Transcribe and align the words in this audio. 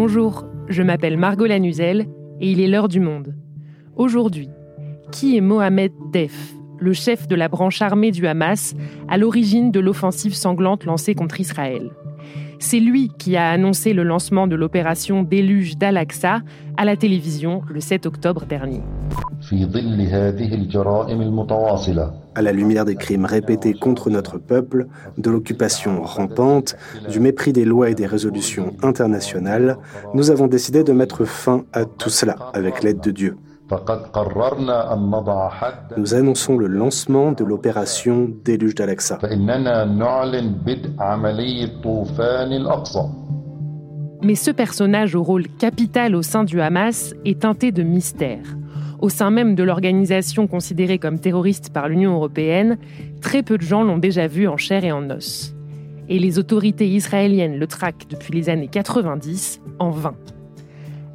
Bonjour, 0.00 0.44
je 0.68 0.84
m'appelle 0.84 1.16
Margot 1.16 1.46
Lanuzel 1.46 2.06
et 2.40 2.52
il 2.52 2.60
est 2.60 2.68
l'heure 2.68 2.86
du 2.86 3.00
monde. 3.00 3.34
Aujourd'hui, 3.96 4.48
qui 5.10 5.36
est 5.36 5.40
Mohamed 5.40 5.90
Def, 6.12 6.54
le 6.78 6.92
chef 6.92 7.26
de 7.26 7.34
la 7.34 7.48
branche 7.48 7.82
armée 7.82 8.12
du 8.12 8.24
Hamas, 8.28 8.76
à 9.08 9.18
l'origine 9.18 9.72
de 9.72 9.80
l'offensive 9.80 10.36
sanglante 10.36 10.84
lancée 10.84 11.16
contre 11.16 11.40
Israël? 11.40 11.90
C'est 12.60 12.78
lui 12.78 13.10
qui 13.18 13.36
a 13.36 13.50
annoncé 13.50 13.92
le 13.92 14.04
lancement 14.04 14.46
de 14.46 14.54
l'opération 14.54 15.24
Déluge 15.24 15.76
d'Al-Aqsa 15.76 16.42
à 16.76 16.84
la 16.84 16.96
télévision 16.96 17.62
le 17.68 17.80
7 17.80 18.06
octobre 18.06 18.46
dernier. 18.46 18.82
À 22.38 22.40
la 22.40 22.52
lumière 22.52 22.84
des 22.84 22.94
crimes 22.94 23.24
répétés 23.24 23.74
contre 23.74 24.10
notre 24.10 24.38
peuple, 24.38 24.86
de 25.16 25.28
l'occupation 25.28 26.04
rampante, 26.04 26.76
du 27.10 27.18
mépris 27.18 27.52
des 27.52 27.64
lois 27.64 27.90
et 27.90 27.96
des 27.96 28.06
résolutions 28.06 28.76
internationales, 28.80 29.76
nous 30.14 30.30
avons 30.30 30.46
décidé 30.46 30.84
de 30.84 30.92
mettre 30.92 31.24
fin 31.24 31.64
à 31.72 31.84
tout 31.84 32.10
cela 32.10 32.36
avec 32.54 32.84
l'aide 32.84 33.00
de 33.00 33.10
Dieu. 33.10 33.36
Nous 35.96 36.14
annonçons 36.14 36.56
le 36.56 36.68
lancement 36.68 37.32
de 37.32 37.42
l'opération 37.42 38.30
Déluge 38.44 38.76
d'Al-Aqsa. 38.76 39.18
Mais 44.22 44.34
ce 44.36 44.50
personnage 44.52 45.14
au 45.16 45.24
rôle 45.24 45.48
capital 45.58 46.14
au 46.14 46.22
sein 46.22 46.44
du 46.44 46.60
Hamas 46.60 47.14
est 47.24 47.40
teinté 47.40 47.72
de 47.72 47.82
mystère. 47.82 48.57
Au 49.00 49.08
sein 49.08 49.30
même 49.30 49.54
de 49.54 49.62
l'organisation 49.62 50.48
considérée 50.48 50.98
comme 50.98 51.20
terroriste 51.20 51.72
par 51.72 51.88
l'Union 51.88 52.14
européenne, 52.14 52.78
très 53.20 53.42
peu 53.44 53.56
de 53.56 53.62
gens 53.62 53.84
l'ont 53.84 53.98
déjà 53.98 54.26
vu 54.26 54.48
en 54.48 54.56
chair 54.56 54.84
et 54.84 54.90
en 54.90 55.08
os. 55.10 55.54
Et 56.08 56.18
les 56.18 56.38
autorités 56.38 56.88
israéliennes 56.88 57.58
le 57.58 57.66
traquent 57.66 58.08
depuis 58.08 58.32
les 58.32 58.48
années 58.48 58.68
90 58.68 59.60
en 59.78 59.90
vain. 59.90 60.14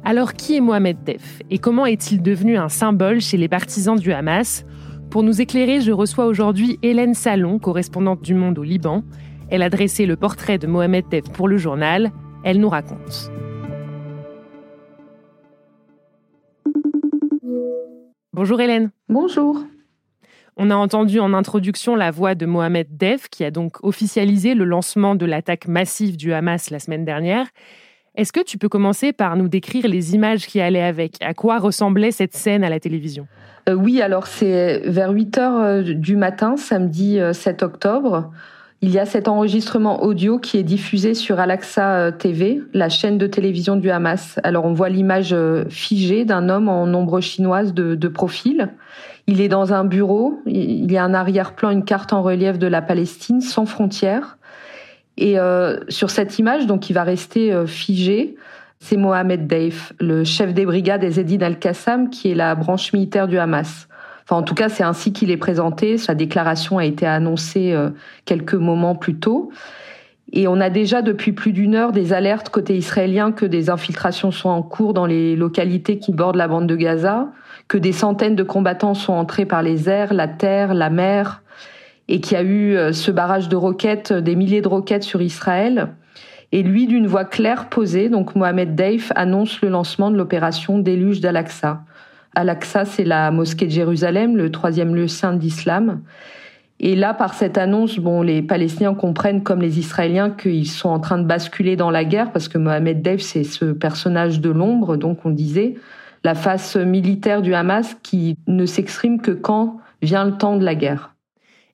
Alors 0.02 0.32
qui 0.32 0.56
est 0.56 0.60
Mohamed 0.60 0.96
Def 1.04 1.42
et 1.50 1.58
comment 1.58 1.84
est-il 1.84 2.22
devenu 2.22 2.56
un 2.56 2.68
symbole 2.68 3.20
chez 3.20 3.36
les 3.36 3.48
partisans 3.48 3.98
du 3.98 4.12
Hamas? 4.12 4.64
Pour 5.10 5.22
nous 5.22 5.40
éclairer, 5.40 5.80
je 5.80 5.92
reçois 5.92 6.26
aujourd'hui 6.26 6.78
Hélène 6.82 7.14
Salon, 7.14 7.58
correspondante 7.58 8.22
du 8.22 8.34
Monde 8.34 8.58
au 8.58 8.62
Liban. 8.62 9.02
Elle 9.50 9.62
a 9.62 9.70
dressé 9.70 10.06
le 10.06 10.16
portrait 10.16 10.58
de 10.58 10.66
Mohamed 10.66 11.04
Def 11.10 11.30
pour 11.32 11.48
le 11.48 11.58
journal. 11.58 12.12
Elle 12.44 12.60
nous 12.60 12.68
raconte. 12.68 13.30
Bonjour 18.34 18.60
Hélène. 18.60 18.90
Bonjour. 19.08 19.62
On 20.56 20.72
a 20.72 20.74
entendu 20.74 21.20
en 21.20 21.32
introduction 21.34 21.94
la 21.94 22.10
voix 22.10 22.34
de 22.34 22.46
Mohamed 22.46 22.88
Def, 22.90 23.28
qui 23.28 23.44
a 23.44 23.52
donc 23.52 23.76
officialisé 23.84 24.54
le 24.54 24.64
lancement 24.64 25.14
de 25.14 25.24
l'attaque 25.24 25.68
massive 25.68 26.16
du 26.16 26.32
Hamas 26.32 26.70
la 26.70 26.80
semaine 26.80 27.04
dernière. 27.04 27.46
Est-ce 28.16 28.32
que 28.32 28.42
tu 28.42 28.58
peux 28.58 28.68
commencer 28.68 29.12
par 29.12 29.36
nous 29.36 29.46
décrire 29.46 29.86
les 29.86 30.16
images 30.16 30.48
qui 30.48 30.60
allaient 30.60 30.82
avec? 30.82 31.14
À 31.20 31.32
quoi 31.32 31.60
ressemblait 31.60 32.10
cette 32.10 32.34
scène 32.34 32.64
à 32.64 32.70
la 32.70 32.80
télévision? 32.80 33.28
Euh, 33.68 33.74
Oui, 33.74 34.02
alors 34.02 34.26
c'est 34.26 34.80
vers 34.80 35.10
8 35.10 35.38
heures 35.38 35.60
euh, 35.60 35.82
du 35.82 36.16
matin, 36.16 36.56
samedi 36.56 37.20
7 37.32 37.62
euh, 37.62 37.66
octobre. 37.66 38.32
Il 38.84 38.90
y 38.90 38.98
a 38.98 39.06
cet 39.06 39.28
enregistrement 39.28 40.02
audio 40.02 40.38
qui 40.38 40.58
est 40.58 40.62
diffusé 40.62 41.14
sur 41.14 41.40
Alexa 41.40 42.12
TV, 42.12 42.60
la 42.74 42.90
chaîne 42.90 43.16
de 43.16 43.26
télévision 43.26 43.76
du 43.76 43.88
Hamas. 43.88 44.38
Alors 44.42 44.66
on 44.66 44.74
voit 44.74 44.90
l'image 44.90 45.34
figée 45.70 46.26
d'un 46.26 46.50
homme 46.50 46.68
en 46.68 46.84
ombre 46.92 47.22
chinoise 47.22 47.72
de, 47.72 48.08
profil. 48.08 48.68
Il 49.26 49.40
est 49.40 49.48
dans 49.48 49.72
un 49.72 49.86
bureau, 49.86 50.38
il 50.44 50.92
y 50.92 50.98
a 50.98 51.02
un 51.02 51.14
arrière-plan, 51.14 51.70
une 51.70 51.86
carte 51.86 52.12
en 52.12 52.22
relief 52.22 52.58
de 52.58 52.66
la 52.66 52.82
Palestine 52.82 53.40
sans 53.40 53.64
frontières. 53.64 54.36
Et 55.16 55.38
euh, 55.38 55.78
sur 55.88 56.10
cette 56.10 56.38
image, 56.38 56.66
donc 56.66 56.80
qui 56.80 56.92
va 56.92 57.04
rester 57.04 57.54
euh, 57.54 57.64
figée, 57.64 58.36
c'est 58.80 58.98
Mohamed 58.98 59.46
Deif, 59.46 59.94
le 59.98 60.24
chef 60.24 60.52
des 60.52 60.66
brigades 60.66 61.00
des 61.00 61.18
Eddin 61.18 61.40
al-Qassam, 61.40 62.10
qui 62.10 62.32
est 62.32 62.34
la 62.34 62.54
branche 62.54 62.92
militaire 62.92 63.28
du 63.28 63.38
Hamas. 63.38 63.88
En 64.30 64.42
tout 64.42 64.54
cas, 64.54 64.68
c'est 64.68 64.84
ainsi 64.84 65.12
qu'il 65.12 65.30
est 65.30 65.36
présenté. 65.36 65.98
Sa 65.98 66.14
déclaration 66.14 66.78
a 66.78 66.84
été 66.84 67.06
annoncée 67.06 67.72
euh, 67.72 67.90
quelques 68.24 68.54
moments 68.54 68.94
plus 68.94 69.16
tôt. 69.16 69.50
Et 70.32 70.48
on 70.48 70.60
a 70.60 70.70
déjà 70.70 71.02
depuis 71.02 71.32
plus 71.32 71.52
d'une 71.52 71.74
heure 71.74 71.92
des 71.92 72.12
alertes 72.12 72.48
côté 72.48 72.76
israélien 72.76 73.30
que 73.30 73.44
des 73.44 73.70
infiltrations 73.70 74.30
sont 74.30 74.48
en 74.48 74.62
cours 74.62 74.94
dans 74.94 75.06
les 75.06 75.36
localités 75.36 75.98
qui 75.98 76.12
bordent 76.12 76.36
la 76.36 76.48
bande 76.48 76.66
de 76.66 76.74
Gaza, 76.74 77.28
que 77.68 77.78
des 77.78 77.92
centaines 77.92 78.34
de 78.34 78.42
combattants 78.42 78.94
sont 78.94 79.12
entrés 79.12 79.44
par 79.44 79.62
les 79.62 79.88
airs, 79.88 80.14
la 80.14 80.26
terre, 80.26 80.74
la 80.74 80.90
mer, 80.90 81.42
et 82.08 82.20
qui 82.20 82.34
a 82.36 82.42
eu 82.42 82.76
euh, 82.76 82.92
ce 82.92 83.10
barrage 83.10 83.48
de 83.48 83.56
roquettes, 83.56 84.12
euh, 84.12 84.20
des 84.20 84.34
milliers 84.34 84.62
de 84.62 84.68
roquettes 84.68 85.04
sur 85.04 85.22
Israël. 85.22 85.88
Et 86.52 86.62
lui, 86.62 86.86
d'une 86.86 87.06
voix 87.06 87.24
claire 87.24 87.68
posée, 87.68 88.08
donc 88.08 88.34
Mohamed 88.34 88.74
Deif, 88.74 89.12
annonce 89.16 89.60
le 89.60 89.68
lancement 89.68 90.10
de 90.10 90.16
l'opération 90.16 90.78
Déluge 90.78 91.20
d'Al-Aqsa. 91.20 91.82
Al-Aqsa, 92.34 92.84
c'est 92.84 93.04
la 93.04 93.30
mosquée 93.30 93.66
de 93.66 93.70
Jérusalem, 93.70 94.36
le 94.36 94.50
troisième 94.50 94.94
lieu 94.94 95.08
saint 95.08 95.34
d'islam. 95.34 96.02
Et 96.80 96.96
là, 96.96 97.14
par 97.14 97.34
cette 97.34 97.56
annonce, 97.56 97.98
bon, 97.98 98.22
les 98.22 98.42
Palestiniens 98.42 98.94
comprennent, 98.94 99.42
comme 99.42 99.60
les 99.60 99.78
Israéliens, 99.78 100.30
qu'ils 100.30 100.68
sont 100.68 100.88
en 100.88 100.98
train 100.98 101.18
de 101.18 101.24
basculer 101.24 101.76
dans 101.76 101.90
la 101.90 102.04
guerre, 102.04 102.32
parce 102.32 102.48
que 102.48 102.58
Mohamed 102.58 103.00
Deif, 103.00 103.20
c'est 103.20 103.44
ce 103.44 103.66
personnage 103.66 104.40
de 104.40 104.50
l'ombre, 104.50 104.96
donc 104.96 105.24
on 105.24 105.30
disait, 105.30 105.74
la 106.24 106.34
face 106.34 106.76
militaire 106.76 107.42
du 107.42 107.54
Hamas 107.54 107.96
qui 108.02 108.36
ne 108.46 108.66
s'exprime 108.66 109.20
que 109.20 109.30
quand 109.30 109.78
vient 110.02 110.24
le 110.24 110.32
temps 110.32 110.56
de 110.56 110.64
la 110.64 110.74
guerre. 110.74 111.13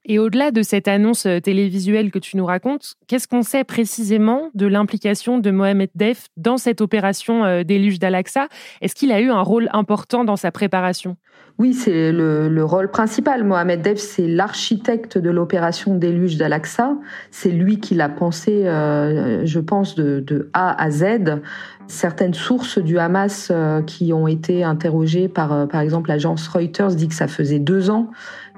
Et 0.06 0.18
au-delà 0.18 0.50
de 0.50 0.62
cette 0.62 0.88
annonce 0.88 1.26
euh, 1.26 1.40
télévisuelle 1.40 2.10
que 2.10 2.18
tu 2.18 2.38
nous 2.38 2.46
racontes, 2.46 2.94
qu'est-ce 3.06 3.28
qu'on 3.28 3.42
sait 3.42 3.64
précisément 3.64 4.50
de 4.54 4.66
l'implication 4.66 5.38
de 5.38 5.50
Mohamed 5.50 5.90
Def 5.94 6.28
dans 6.38 6.56
cette 6.56 6.80
opération 6.80 7.44
euh, 7.44 7.64
déluge 7.64 7.98
d'Al-Aqsa? 7.98 8.48
Est-ce 8.80 8.94
qu'il 8.94 9.12
a 9.12 9.20
eu 9.20 9.30
un 9.30 9.42
rôle 9.42 9.68
important 9.72 10.24
dans 10.24 10.36
sa 10.36 10.50
préparation? 10.50 11.16
Oui, 11.58 11.74
c'est 11.74 12.12
le, 12.12 12.64
rôle 12.64 12.90
principal. 12.90 13.44
Mohamed 13.44 13.82
Def, 13.82 13.98
c'est 13.98 14.26
l'architecte 14.26 15.18
de 15.18 15.28
l'opération 15.28 15.94
déluge 15.94 16.38
d'Al-Aqsa. 16.38 16.96
C'est 17.30 17.50
lui 17.50 17.78
qui 17.78 17.94
l'a 17.94 18.08
pensé, 18.08 18.66
euh, 18.66 19.44
je 19.44 19.60
pense, 19.60 19.94
de, 19.94 20.20
de, 20.20 20.48
A 20.54 20.82
à 20.82 20.90
Z. 20.90 21.40
Certaines 21.86 22.32
sources 22.32 22.78
du 22.78 22.98
Hamas 22.98 23.52
qui 23.86 24.12
ont 24.12 24.28
été 24.28 24.62
interrogées 24.62 25.28
par, 25.28 25.66
par 25.66 25.80
exemple, 25.80 26.08
l'agence 26.08 26.46
Reuters 26.46 26.94
dit 26.94 27.08
que 27.08 27.14
ça 27.14 27.26
faisait 27.26 27.58
deux 27.58 27.90
ans 27.90 28.10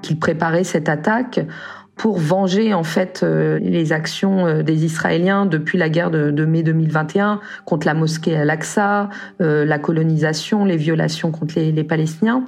qu'il 0.03 0.19
préparait 0.19 0.65
cette 0.65 0.89
attaque 0.89 1.41
pour 1.97 2.19
venger 2.19 2.75
en 2.75 2.85
fait 2.85 3.21
euh, 3.23 3.59
les 3.61 3.93
actions 3.93 4.47
euh, 4.47 4.63
des 4.63 4.85
Israéliens 4.85 5.47
depuis 5.47 5.79
la 5.79 5.89
guerre 5.89 6.11
de, 6.11 6.45
mai 6.45 6.63
2021 6.63 7.41
contre 7.65 7.87
la 7.87 7.95
mosquée 7.95 8.37
Al-Aqsa, 8.37 9.11
euh, 9.41 9.65
la 9.65 9.79
colonisation, 9.79 10.65
les 10.65 10.77
violations 10.77 11.31
contre 11.31 11.55
les, 11.57 11.71
les, 11.71 11.85
Palestiniens. 11.85 12.45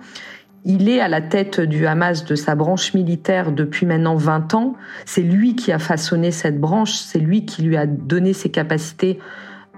Il 0.65 0.89
est 0.89 1.01
à 1.01 1.09
la 1.09 1.21
tête 1.21 1.61
du 1.61 1.87
Hamas 1.87 2.25
de 2.25 2.35
sa 2.35 2.55
branche 2.55 2.95
militaire 2.95 3.53
depuis 3.53 3.85
maintenant 3.85 4.17
20 4.17 4.55
ans. 4.55 4.77
C'est 5.05 5.23
lui 5.23 5.57
qui 5.57 5.73
a 5.73 5.79
façonné 5.79 6.31
cette 6.31 6.59
branche, 6.59 6.93
c'est 6.93 7.19
lui 7.19 7.45
qui 7.45 7.63
lui 7.63 7.77
a 7.77 7.87
donné 7.87 8.33
ses 8.33 8.51
capacités 8.51 9.19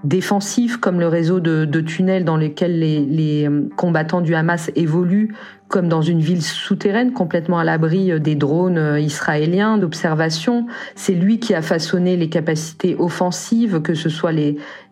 défensives 0.04 0.78
comme 0.78 1.00
le 1.00 1.08
réseau 1.08 1.40
de, 1.40 1.80
tunnels 1.80 2.24
dans 2.24 2.36
lesquels 2.36 2.78
les, 2.78 3.00
les, 3.00 3.48
combattants 3.76 4.20
du 4.20 4.34
Hamas 4.34 4.70
évoluent 4.76 5.34
comme 5.68 5.88
dans 5.88 6.02
une 6.02 6.20
ville 6.20 6.42
souterraine 6.42 7.12
complètement 7.12 7.58
à 7.58 7.64
l'abri 7.64 8.12
euh, 8.12 8.18
des 8.18 8.34
drones 8.34 8.78
euh, 8.78 9.00
israéliens 9.00 9.78
d'observation. 9.78 10.66
C'est 10.94 11.14
lui 11.14 11.40
qui 11.40 11.54
a 11.54 11.62
façonné 11.62 12.16
les 12.16 12.28
capacités 12.28 12.96
offensives, 12.98 13.80
que 13.82 13.94
ce 13.94 14.08
soit 14.08 14.32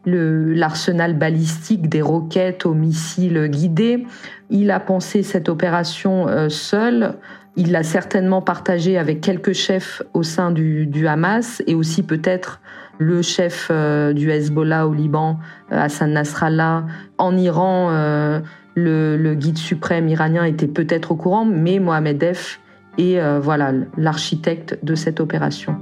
l'arsenal 0.04 1.16
balistique 1.16 1.88
des 1.88 2.02
roquettes 2.02 2.66
aux 2.66 2.74
missiles 2.74 3.48
guidés. 3.48 4.06
Il 4.50 4.70
a 4.70 4.80
pensé 4.80 5.22
cette 5.22 5.48
opération 5.48 6.28
euh, 6.28 6.48
seul. 6.48 7.14
Il 7.56 7.70
l'a 7.70 7.84
certainement 7.84 8.42
partagé 8.42 8.98
avec 8.98 9.20
quelques 9.20 9.52
chefs 9.52 10.02
au 10.12 10.24
sein 10.24 10.50
du 10.50 11.06
Hamas 11.06 11.62
et 11.68 11.76
aussi 11.76 12.02
peut-être 12.02 12.60
le 12.98 13.22
chef 13.22 13.70
du 13.70 14.30
Hezbollah 14.30 14.86
au 14.86 14.94
Liban, 14.94 15.38
Hassan 15.70 16.12
Nasrallah, 16.12 16.86
en 17.18 17.36
Iran 17.36 18.42
le, 18.74 19.34
guide 19.34 19.58
suprême 19.58 20.08
iranien 20.08 20.44
était 20.44 20.68
peut-être 20.68 21.12
au 21.12 21.16
courant, 21.16 21.44
mais 21.44 21.78
Mohamed 21.78 22.18
Def 22.18 22.60
est 22.98 23.18
euh, 23.18 23.40
voilà 23.40 23.72
l'architecte 23.96 24.78
de 24.82 24.94
cette 24.94 25.20
opération. 25.20 25.76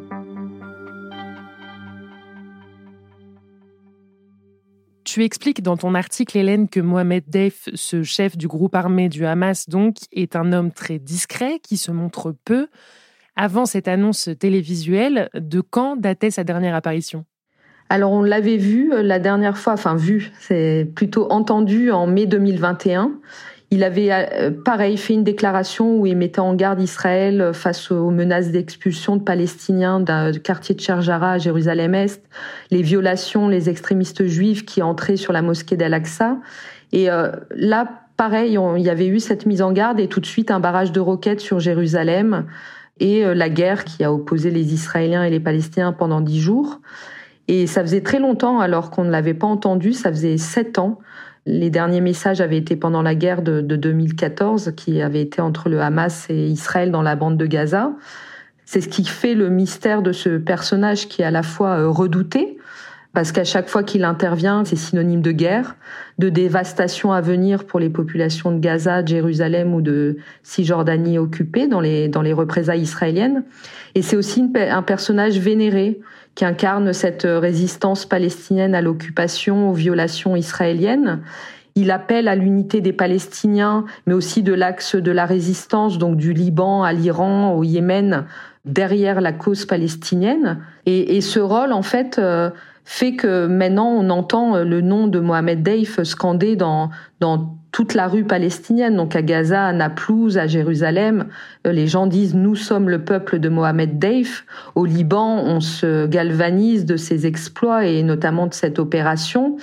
Tu 5.05 5.25
expliques 5.25 5.63
dans 5.63 5.77
ton 5.77 5.95
article, 5.95 6.39
Hélène, 6.39 6.69
que 6.69 6.81
Mohamed 6.81 7.25
Def, 7.29 7.69
ce 7.75 8.03
chef 8.03 8.39
du 8.39 8.49
groupe 8.49 8.75
armé 8.75 9.11
du 9.11 9.27
Hamas, 9.27 9.69
donc, 9.69 9.97
est 10.11 10.37
un 10.37 10.55
homme 10.55 10.73
très 10.73 10.99
discret, 10.99 11.59
qui 11.63 11.77
se 11.77 11.91
montre 11.91 12.35
peu. 12.47 12.69
Avant 13.37 13.65
cette 13.65 13.89
annonce 13.89 14.29
télévisuelle, 14.39 15.31
de 15.35 15.61
quand 15.61 15.97
datait 15.97 16.31
sa 16.31 16.45
dernière 16.45 16.75
apparition? 16.75 17.25
Alors 17.89 18.13
on 18.13 18.23
l'avait 18.23 18.57
vu 18.57 18.93
euh, 18.93 19.03
la 19.03 19.19
dernière 19.19 19.59
fois, 19.59 19.75
enfin 19.75 19.97
vu, 19.97 20.33
c'est 20.41 20.91
plutôt 20.95 21.31
entendu 21.31 21.91
en 21.91 22.07
mai 22.07 22.27
2021. 22.27 23.13
Il 23.71 23.85
avait, 23.85 24.09
euh, 24.13 24.51
pareil, 24.51 24.99
fait 24.99 25.15
une 25.15 25.25
déclaration 25.25 25.99
où 25.99 26.07
il 26.07 26.17
mettait 26.17 26.41
en 26.41 26.55
garde 26.55 26.81
Israël 26.81 27.53
face 27.55 27.91
aux 27.91 28.11
menaces 28.11 28.51
d'expulsion 28.51 29.17
de 29.17 29.23
Palestiniens 29.23 29.99
d'un 29.99 30.33
quartier 30.33 30.75
de 30.75 30.81
Sherjara 30.81 31.33
à 31.33 31.39
Jérusalem-Est, 31.39 32.23
les 32.71 32.83
violations, 32.83 33.49
les 33.49 33.71
extrémistes 33.71 34.27
juifs 34.27 34.67
qui 34.67 34.83
entraient 34.83 35.17
sur 35.17 35.33
la 35.33 35.41
mosquée 35.41 35.77
d'Al-Aqsa. 35.77 36.37
Et 36.93 37.11
euh, 37.11 37.33
là, 37.51 37.89
pareil, 38.19 38.59
il 38.77 38.83
y 38.83 38.91
avait 38.91 39.07
eu 39.07 39.21
cette 39.21 39.47
mise 39.47 39.63
en 39.63 39.73
garde 39.73 40.01
et 40.01 40.09
tout 40.09 40.21
de 40.21 40.27
suite 40.27 40.51
un 40.51 40.61
barrage 40.61 40.93
de 40.93 41.01
roquettes 41.01 41.41
sur 41.41 41.59
Jérusalem 41.59 42.47
et 43.03 43.27
euh, 43.27 43.35
la 43.35 43.51
guerre 43.51 43.85
qui 43.85 44.03
a 44.05 44.13
opposé 44.13 44.51
les 44.51 44.73
Israéliens 44.73 45.25
et 45.25 45.31
les 45.31 45.41
Palestiniens 45.41 45.93
pendant 45.93 46.23
dix 46.23 46.41
jours. 46.41 46.81
Et 47.49 47.67
ça 47.67 47.83
faisait 47.83 48.01
très 48.01 48.19
longtemps 48.19 48.61
alors 48.61 48.91
qu'on 48.91 49.05
ne 49.05 49.11
l'avait 49.11 49.35
pas 49.35 49.47
entendu, 49.47 49.93
ça 49.93 50.11
faisait 50.11 50.39
sept 50.39 50.79
ans 50.79 50.99
les 51.47 51.71
derniers 51.71 52.01
messages 52.01 52.41
avaient 52.41 52.59
été 52.59 52.77
pendant 52.77 53.03
la 53.03 53.15
guerre 53.15 53.43
de, 53.43 53.61
2014, 53.61 54.73
qui 54.77 55.03
avait 55.03 55.23
été 55.23 55.41
entre 55.41 55.69
le 55.69 55.81
Hamas 55.81 56.27
et 56.31 56.47
Israël 56.47 56.91
dans 56.91 57.03
la 57.03 57.17
bande 57.17 57.37
de 57.37 57.47
Gaza. 57.47 57.93
C'est 58.65 58.81
ce 58.81 58.89
qui 58.89 59.05
fait 59.05 59.35
le 59.35 59.49
mystère 59.49 60.03
de 60.03 60.13
ce 60.13 60.39
personnage 60.39 61.09
qui 61.09 61.23
est 61.23 61.25
à 61.25 61.31
la 61.31 61.43
fois 61.43 61.79
euh, 61.79 61.89
redouté, 61.89 62.59
parce 63.15 63.31
qu'à 63.33 63.45
chaque 63.45 63.69
fois 63.69 63.83
qu'il 63.83 64.05
intervient, 64.05 64.65
c'est 64.65 64.77
synonyme 64.77 65.21
de 65.21 65.33
guerre, 65.33 65.77
de 66.19 66.29
dévastation 66.29 67.13
à 67.13 67.21
venir 67.21 67.65
pour 67.65 67.79
les 67.79 67.91
populations 67.91 68.53
de 68.53 68.59
Gaza, 68.59 69.03
de 69.03 69.09
Jérusalem 69.09 69.75
ou 69.75 69.83
de 69.83 70.17
Cisjordanie 70.43 71.19
occupées 71.19 71.67
dans 71.67 71.81
les, 71.81 72.09
dans 72.09 72.23
les 72.23 72.33
représailles 72.33 72.81
israéliennes. 72.81 73.45
Et 73.95 74.03
c'est 74.03 74.17
aussi 74.17 74.51
un 74.57 74.83
personnage 74.83 75.39
vénéré 75.39 76.01
qui 76.35 76.47
incarne 76.47 76.95
cette 76.95 77.27
résistance 77.29 78.07
palestinienne 78.07 78.75
à 78.75 78.81
l'occupation, 78.81 79.69
aux 79.69 79.75
violations 79.75 80.35
israéliennes. 80.35 81.21
Il 81.75 81.91
appelle 81.91 82.29
à 82.29 82.35
l'unité 82.35 82.81
des 82.81 82.93
Palestiniens, 82.93 83.85
mais 84.07 84.15
aussi 84.15 84.43
de 84.43 84.53
l'axe 84.53 84.95
de 84.97 85.11
la 85.11 85.27
résistance, 85.27 85.99
donc 85.99 86.17
du 86.17 86.33
Liban 86.33 86.83
à 86.83 86.93
l'Iran, 86.93 87.55
au 87.55 87.63
Yémen, 87.63 88.27
derrière 88.65 89.21
la 89.21 89.33
cause 89.33 89.65
palestinienne. 89.67 90.59
Et, 90.87 91.21
ce 91.21 91.41
rôle, 91.41 91.73
en 91.73 91.83
fait, 91.83 92.19
euh, 92.19 92.51
fait 92.85 93.15
que 93.15 93.47
maintenant 93.47 93.89
on 93.89 94.11
entend 94.11 94.65
le 94.65 94.81
nom 94.81 95.07
de 95.07 95.21
Mohamed 95.21 95.63
Deif 95.63 96.03
scandé 96.03 96.57
dans, 96.57 96.91
dans 97.21 97.57
toute 97.73 97.95
la 97.95 98.07
rue 98.07 98.25
palestinienne, 98.25 98.97
donc 98.97 99.17
à 99.17 99.23
Gaza, 99.23 99.65
à 99.65 99.73
Naplouse, 99.73 100.37
à 100.37 100.47
Jérusalem. 100.47 101.27
Euh, 101.67 101.73
les 101.73 101.87
gens 101.87 102.07
disent 102.07 102.35
nous 102.35 102.55
sommes 102.55 102.91
le 102.91 103.03
peuple 103.05 103.39
de 103.39 103.49
Mohamed 103.49 103.99
Deif. 103.99 104.45
Au 104.75 104.85
Liban, 104.85 105.43
on 105.43 105.61
se 105.61 106.07
galvanise 106.07 106.85
de 106.85 106.97
ses 106.97 107.27
exploits 107.27 107.87
et 107.87 108.03
notamment 108.03 108.47
de 108.47 108.55
cette 108.55 108.79
opération. 108.79 109.57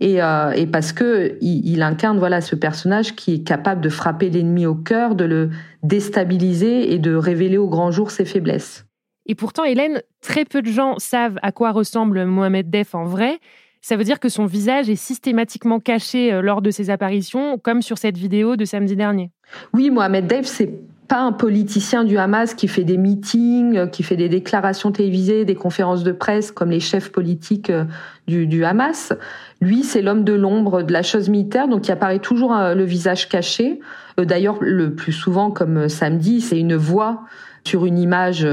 Et, 0.00 0.22
euh, 0.22 0.52
et 0.52 0.68
parce 0.68 0.92
que 0.92 1.36
il, 1.40 1.82
incarne 1.82 2.20
voilà 2.20 2.40
ce 2.40 2.54
personnage 2.54 3.16
qui 3.16 3.34
est 3.34 3.42
capable 3.42 3.80
de 3.80 3.88
frapper 3.88 4.30
l'ennemi 4.30 4.64
au 4.64 4.76
cœur, 4.76 5.16
de 5.16 5.24
le 5.24 5.50
déstabiliser 5.82 6.94
et 6.94 6.98
de 7.00 7.16
révéler 7.16 7.58
au 7.58 7.68
grand 7.68 7.90
jour 7.90 8.12
ses 8.12 8.24
faiblesses. 8.24 8.87
Et 9.28 9.34
pourtant, 9.34 9.64
Hélène, 9.64 10.02
très 10.22 10.46
peu 10.46 10.62
de 10.62 10.70
gens 10.70 10.98
savent 10.98 11.38
à 11.42 11.52
quoi 11.52 11.70
ressemble 11.70 12.24
Mohamed 12.24 12.70
Def 12.70 12.94
en 12.94 13.04
vrai. 13.04 13.38
Ça 13.82 13.96
veut 13.96 14.04
dire 14.04 14.20
que 14.20 14.28
son 14.28 14.46
visage 14.46 14.88
est 14.88 14.96
systématiquement 14.96 15.80
caché 15.80 16.32
euh, 16.32 16.40
lors 16.40 16.62
de 16.62 16.70
ses 16.70 16.90
apparitions, 16.90 17.58
comme 17.58 17.82
sur 17.82 17.98
cette 17.98 18.16
vidéo 18.16 18.56
de 18.56 18.64
samedi 18.64 18.96
dernier. 18.96 19.30
Oui, 19.72 19.90
Mohamed 19.90 20.26
Def, 20.26 20.46
c'est 20.46 20.72
pas 21.06 21.20
un 21.20 21.32
politicien 21.32 22.04
du 22.04 22.18
Hamas 22.18 22.54
qui 22.54 22.68
fait 22.68 22.84
des 22.84 22.96
meetings, 22.96 23.76
euh, 23.76 23.86
qui 23.86 24.02
fait 24.02 24.16
des 24.16 24.28
déclarations 24.28 24.92
télévisées, 24.92 25.44
des 25.44 25.54
conférences 25.54 26.02
de 26.02 26.12
presse 26.12 26.50
comme 26.50 26.70
les 26.70 26.80
chefs 26.80 27.12
politiques 27.12 27.70
euh, 27.70 27.84
du, 28.26 28.64
Hamas. 28.64 29.12
Lui, 29.60 29.84
c'est 29.84 30.02
l'homme 30.02 30.24
de 30.24 30.32
l'ombre 30.32 30.82
de 30.82 30.92
la 30.92 31.02
chose 31.02 31.28
militaire, 31.28 31.68
donc 31.68 31.86
il 31.86 31.92
apparaît 31.92 32.18
toujours 32.18 32.54
le 32.54 32.84
visage 32.84 33.28
caché. 33.28 33.80
D'ailleurs, 34.18 34.58
le 34.60 34.94
plus 34.94 35.12
souvent, 35.12 35.50
comme 35.50 35.88
samedi, 35.88 36.40
c'est 36.40 36.58
une 36.58 36.76
voix 36.76 37.22
sur 37.68 37.84
une 37.84 37.98
image 37.98 38.46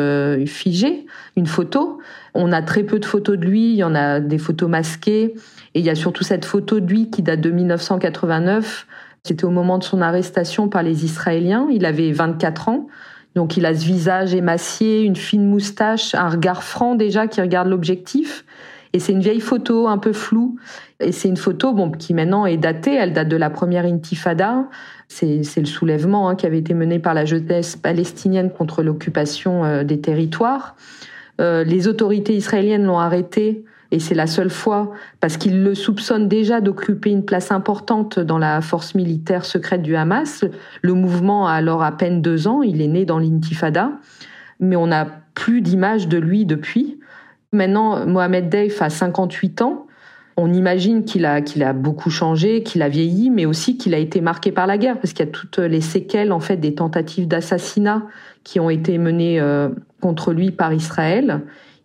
figée, 0.45 1.05
une 1.35 1.47
photo. 1.47 1.99
On 2.33 2.51
a 2.51 2.61
très 2.61 2.83
peu 2.83 2.99
de 2.99 3.05
photos 3.05 3.37
de 3.37 3.45
lui, 3.45 3.71
il 3.71 3.77
y 3.77 3.83
en 3.83 3.95
a 3.95 4.19
des 4.19 4.37
photos 4.37 4.69
masquées, 4.69 5.35
et 5.73 5.79
il 5.79 5.85
y 5.85 5.89
a 5.89 5.95
surtout 5.95 6.23
cette 6.23 6.45
photo 6.45 6.79
de 6.79 6.87
lui 6.87 7.09
qui 7.09 7.21
date 7.21 7.41
de 7.41 7.49
1989. 7.49 8.87
C'était 9.23 9.45
au 9.45 9.49
moment 9.49 9.77
de 9.77 9.83
son 9.83 10.01
arrestation 10.01 10.69
par 10.69 10.83
les 10.83 11.03
Israéliens. 11.03 11.67
Il 11.71 11.85
avait 11.85 12.11
24 12.11 12.69
ans. 12.69 12.87
Donc 13.35 13.57
il 13.57 13.65
a 13.65 13.73
ce 13.73 13.83
visage 13.83 14.33
émacié, 14.33 15.01
une 15.01 15.15
fine 15.15 15.45
moustache, 15.45 16.13
un 16.13 16.29
regard 16.29 16.63
franc 16.63 16.95
déjà 16.95 17.27
qui 17.27 17.41
regarde 17.41 17.67
l'objectif. 17.67 18.45
Et 18.93 18.99
c'est 18.99 19.11
une 19.11 19.19
vieille 19.19 19.41
photo 19.41 19.87
un 19.87 19.97
peu 19.97 20.13
floue. 20.13 20.57
Et 21.01 21.11
c'est 21.11 21.27
une 21.27 21.37
photo 21.37 21.73
bon, 21.73 21.91
qui 21.91 22.13
maintenant 22.13 22.45
est 22.45 22.57
datée. 22.57 22.93
Elle 22.93 23.13
date 23.13 23.27
de 23.27 23.37
la 23.37 23.49
première 23.49 23.85
intifada. 23.85 24.65
C'est 25.07 25.41
le 25.57 25.65
soulèvement 25.65 26.29
hein, 26.29 26.35
qui 26.35 26.45
avait 26.45 26.59
été 26.59 26.73
mené 26.73 26.99
par 26.99 27.13
la 27.13 27.25
jeunesse 27.25 27.75
palestinienne 27.75 28.51
contre 28.51 28.81
l'occupation 28.81 29.65
euh, 29.65 29.83
des 29.83 29.99
territoires. 29.99 30.75
Euh, 31.41 31.63
les 31.63 31.87
autorités 31.87 32.33
israéliennes 32.33 32.85
l'ont 32.85 32.99
arrêté 32.99 33.65
et 33.91 33.99
c'est 33.99 34.15
la 34.15 34.25
seule 34.25 34.49
fois 34.49 34.91
parce 35.19 35.37
qu'ils 35.37 35.63
le 35.63 35.75
soupçonnent 35.75 36.27
déjà 36.27 36.61
d'occuper 36.61 37.11
une 37.11 37.25
place 37.25 37.51
importante 37.51 38.19
dans 38.19 38.37
la 38.37 38.61
force 38.61 38.95
militaire 38.95 39.45
secrète 39.45 39.81
du 39.81 39.95
Hamas. 39.95 40.45
Le 40.81 40.93
mouvement 40.93 41.47
a 41.47 41.53
alors 41.53 41.83
à 41.83 41.91
peine 41.91 42.21
deux 42.21 42.47
ans, 42.47 42.63
il 42.63 42.81
est 42.81 42.87
né 42.87 43.05
dans 43.05 43.19
l'intifada, 43.19 43.91
mais 44.59 44.75
on 44.75 44.87
n'a 44.87 45.07
plus 45.33 45.61
d'image 45.61 46.07
de 46.07 46.17
lui 46.17 46.45
depuis. 46.45 46.99
Maintenant, 47.51 48.05
Mohamed 48.05 48.49
Deif 48.49 48.81
a 48.81 48.89
58 48.89 49.61
ans. 49.61 49.84
On 50.37 50.51
imagine 50.51 51.05
qu'il 51.05 51.25
a, 51.25 51.73
beaucoup 51.73 52.09
changé, 52.09 52.61
qu'il 52.61 52.81
a 52.81 52.89
vieilli, 52.89 53.29
mais 53.29 53.45
aussi 53.45 53.77
qu'il 53.77 53.93
a 53.93 53.97
été 53.97 54.19
marqué 54.19 54.51
par 54.51 54.67
la 54.67 54.77
guerre, 54.77 54.99
parce 54.99 55.13
qu'il 55.13 55.25
y 55.25 55.29
a 55.29 55.31
toutes 55.31 55.59
les 55.59 55.79
séquelles 55.79 56.33
en 56.33 56.41
fait 56.41 56.57
des 56.57 56.75
tentatives 56.75 57.27
d'assassinat 57.27 58.03
qui 58.43 58.59
ont 58.59 58.69
été 58.69 58.97
menées 58.97 59.39
euh, 59.39 59.69
contre 60.01 60.33
lui 60.33 60.51
par 60.51 60.73
Israël 60.73 61.41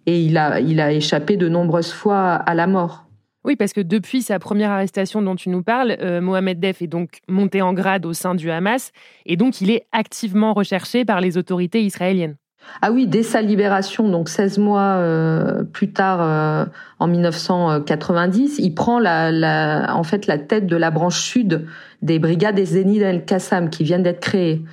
et 0.06 0.20
il 0.20 0.36
a, 0.36 0.60
il 0.60 0.80
a 0.80 0.92
échappé 0.92 1.36
de 1.36 1.48
nombreuses 1.48 1.92
fois 1.92 2.34
à 2.34 2.54
la 2.54 2.66
mort. 2.66 3.06
Oui, 3.44 3.56
parce 3.56 3.72
que 3.72 3.80
depuis 3.80 4.20
sa 4.20 4.38
première 4.38 4.70
arrestation 4.70 5.22
dont 5.22 5.36
tu 5.36 5.48
nous 5.48 5.62
parles, 5.62 5.96
euh, 6.00 6.20
Mohamed 6.20 6.60
Def 6.60 6.82
est 6.82 6.86
donc 6.86 7.20
monté 7.26 7.62
en 7.62 7.72
grade 7.72 8.04
au 8.04 8.12
sein 8.12 8.34
du 8.34 8.50
Hamas 8.50 8.92
et 9.24 9.36
donc 9.36 9.60
il 9.62 9.70
est 9.70 9.86
activement 9.92 10.52
recherché 10.52 11.04
par 11.04 11.20
les 11.20 11.38
autorités 11.38 11.82
israéliennes. 11.82 12.36
Ah 12.82 12.92
oui, 12.92 13.06
dès 13.06 13.22
sa 13.22 13.42
libération, 13.42 14.08
donc 14.08 14.28
16 14.28 14.58
mois 14.58 14.80
euh, 14.80 15.64
plus 15.64 15.92
tard, 15.92 16.18
euh, 16.22 16.64
en 16.98 17.06
1990, 17.06 18.58
il 18.58 18.74
prend 18.74 18.98
la, 18.98 19.94
en 19.94 20.02
fait 20.02 20.26
la 20.26 20.38
tête 20.38 20.66
de 20.66 20.76
la 20.76 20.90
branche 20.90 21.20
sud 21.20 21.66
des 22.02 22.18
brigades 22.18 22.54
des 22.54 22.64
Zénith 22.64 23.02
el-Qassam 23.02 23.70
qui 23.70 23.84
viennent 23.84 24.02
d'être 24.02 24.20
créées 24.20 24.64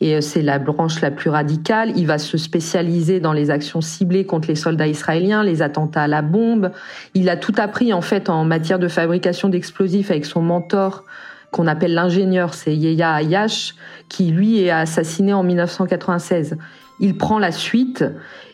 et 0.00 0.16
euh, 0.16 0.20
c'est 0.20 0.42
la 0.42 0.58
branche 0.58 1.00
la 1.00 1.10
plus 1.10 1.30
radicale. 1.30 1.92
Il 1.96 2.06
va 2.06 2.18
se 2.18 2.36
spécialiser 2.36 3.20
dans 3.20 3.32
les 3.32 3.50
actions 3.50 3.80
ciblées 3.80 4.26
contre 4.26 4.48
les 4.48 4.54
soldats 4.54 4.86
israéliens, 4.86 5.42
les 5.42 5.62
attentats 5.62 6.02
à 6.02 6.08
la 6.08 6.22
bombe. 6.22 6.70
Il 7.14 7.28
a 7.28 7.36
tout 7.36 7.54
appris 7.56 7.92
en 7.92 8.02
fait 8.02 8.28
en 8.28 8.44
matière 8.44 8.78
de 8.78 8.88
fabrication 8.88 9.48
d'explosifs 9.48 10.10
avec 10.10 10.26
son 10.26 10.42
mentor 10.42 11.04
qu'on 11.52 11.66
appelle 11.66 11.94
l'ingénieur, 11.94 12.52
c'est 12.54 12.74
Yeya 12.74 13.12
Ayash, 13.14 13.74
qui 14.08 14.30
lui 14.30 14.60
est 14.60 14.70
assassiné 14.70 15.32
en 15.32 15.42
1996. 15.42 16.58
Il 17.00 17.16
prend 17.16 17.38
la 17.38 17.52
suite 17.52 18.04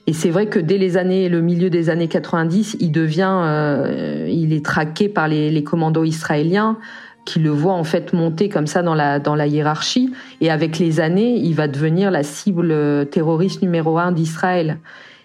et 0.06 0.12
c'est 0.12 0.30
vrai 0.30 0.46
que 0.46 0.58
dès 0.58 0.78
les 0.78 0.96
années, 0.96 1.28
le 1.28 1.40
milieu 1.40 1.70
des 1.70 1.88
années 1.88 2.08
90, 2.08 2.76
il 2.80 2.90
devient, 2.90 3.40
euh, 3.44 4.26
il 4.28 4.52
est 4.52 4.64
traqué 4.64 5.08
par 5.08 5.28
les, 5.28 5.50
les 5.50 5.62
commandos 5.62 6.04
israéliens 6.04 6.78
qui 7.24 7.38
le 7.38 7.50
voit 7.50 7.74
en 7.74 7.84
fait 7.84 8.12
monter 8.12 8.48
comme 8.48 8.66
ça 8.66 8.82
dans 8.82 8.94
la, 8.94 9.20
dans 9.20 9.36
la 9.36 9.46
hiérarchie. 9.46 10.12
Et 10.40 10.50
avec 10.50 10.80
les 10.80 10.98
années, 10.98 11.36
il 11.36 11.54
va 11.54 11.68
devenir 11.68 12.10
la 12.10 12.24
cible 12.24 13.06
terroriste 13.10 13.62
numéro 13.62 13.96
un 13.98 14.10
d'Israël. 14.10 14.78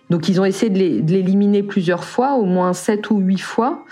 Donc 0.09 0.29
ils 0.29 0.39
ont 0.39 0.45
essayé 0.45 0.69
de 1.01 1.11
l'éliminer 1.11 1.63
plusieurs 1.63 2.03
fois, 2.03 2.35
au 2.35 2.45
moins 2.45 2.73
sept 2.73 3.09
ou 3.09 3.17
huit 3.17 3.41
fois. 3.41 3.83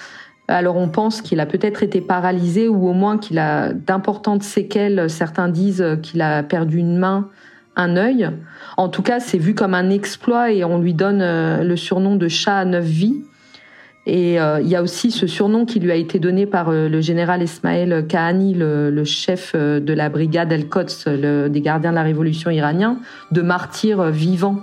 Alors 0.48 0.77
on 0.77 0.88
pense 0.88 1.22
qu'il 1.22 1.39
a 1.39 1.48
peut-être 1.48 1.82
été 1.82 2.00
paralysé 2.00 2.70
ou 2.70 2.88
au 2.88 2.94
moins 2.94 3.17
qu'il 3.17 3.39
a 3.39 3.74
d'importantes 3.74 4.44
séquelles. 4.44 5.10
Certains 5.10 5.50
disent 5.50 5.84
qu'il 6.03 6.22
a 6.22 6.44
perdu 6.44 6.77
une 6.77 6.98
main, 6.98 7.29
un 7.75 7.98
œil. 7.98 8.29
En 8.77 8.89
tout 8.89 9.01
cas, 9.01 9.20
c'est 9.20 9.38
vu 9.38 9.53
comme 9.53 9.74
un 9.74 9.89
exploit 9.89 10.51
et 10.51 10.63
on 10.63 10.79
lui 10.79 10.94
donne 10.94 11.22
euh, 11.22 11.63
le 11.63 11.75
surnom 11.75 12.15
de 12.15 12.27
chat 12.27 12.58
à 12.58 12.65
neuf 12.65 12.86
vies. 12.86 13.24
Et 14.08 14.39
euh, 14.39 14.62
il 14.62 14.67
y 14.67 14.75
a 14.75 14.84
aussi 14.84 15.10
ce 15.10 15.25
surnom 15.25 15.65
qui 15.65 15.79
lui 15.79 15.91
a 15.91 15.96
été 15.96 16.20
donné 16.20 16.46
par 16.46 16.70
euh, 16.70 16.88
le 16.88 17.01
général 17.01 17.41
Ismaël 17.41 18.05
Kahani, 18.08 18.53
le, 18.53 19.03
chef 19.03 19.55
de 19.55 19.94
la 19.94 20.10
brigade 20.10 20.51
El-Quds, 20.51 21.50
des 21.50 21.62
gardiens 21.62 21.89
de 21.91 21.96
la 21.96 22.03
révolution 22.03 22.51
iranien, 22.51 23.00
de 23.32 23.41
martyr 23.41 24.03
vivant. 24.12 24.60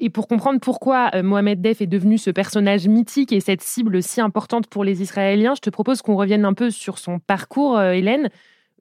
Et 0.00 0.10
pour 0.10 0.28
comprendre 0.28 0.60
pourquoi 0.60 1.10
Mohamed 1.22 1.60
Def 1.60 1.80
est 1.80 1.86
devenu 1.86 2.18
ce 2.18 2.30
personnage 2.30 2.86
mythique 2.86 3.32
et 3.32 3.40
cette 3.40 3.62
cible 3.62 4.02
si 4.02 4.20
importante 4.20 4.68
pour 4.68 4.84
les 4.84 5.02
Israéliens, 5.02 5.54
je 5.54 5.60
te 5.60 5.70
propose 5.70 6.02
qu'on 6.02 6.16
revienne 6.16 6.44
un 6.44 6.54
peu 6.54 6.70
sur 6.70 6.98
son 6.98 7.18
parcours, 7.18 7.80
Hélène. 7.80 8.30